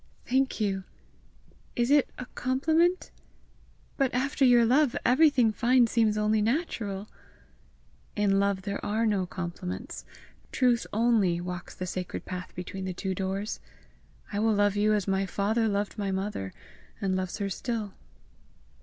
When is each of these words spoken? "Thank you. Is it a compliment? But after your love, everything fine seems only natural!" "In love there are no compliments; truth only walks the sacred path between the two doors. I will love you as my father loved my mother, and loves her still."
"Thank 0.25 0.59
you. 0.59 0.83
Is 1.75 1.91
it 1.91 2.09
a 2.17 2.25
compliment? 2.33 3.11
But 3.97 4.11
after 4.15 4.43
your 4.43 4.65
love, 4.65 4.95
everything 5.05 5.51
fine 5.51 5.85
seems 5.85 6.17
only 6.17 6.41
natural!" 6.41 7.07
"In 8.15 8.39
love 8.39 8.63
there 8.63 8.83
are 8.83 9.05
no 9.05 9.27
compliments; 9.27 10.03
truth 10.51 10.87
only 10.91 11.39
walks 11.39 11.75
the 11.75 11.85
sacred 11.85 12.25
path 12.25 12.51
between 12.55 12.85
the 12.85 12.95
two 12.95 13.13
doors. 13.13 13.59
I 14.33 14.39
will 14.39 14.55
love 14.55 14.75
you 14.75 14.91
as 14.95 15.07
my 15.07 15.27
father 15.27 15.67
loved 15.67 15.99
my 15.99 16.09
mother, 16.09 16.51
and 16.99 17.15
loves 17.15 17.37
her 17.37 17.51
still." 17.51 17.93